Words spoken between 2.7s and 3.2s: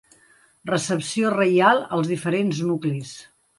nuclis.